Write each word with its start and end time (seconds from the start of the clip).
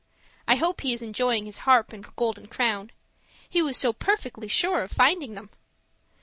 I 0.47 0.55
hope 0.55 0.81
he 0.81 0.93
is 0.93 1.03
enjoying 1.03 1.45
his 1.45 1.59
harp 1.59 1.93
and 1.93 2.15
golden 2.15 2.47
crown; 2.47 2.89
he 3.47 3.61
was 3.61 3.77
so 3.77 3.93
perfectly 3.93 4.47
sure 4.47 4.81
of 4.81 4.91
finding 4.91 5.35
them! 5.35 5.51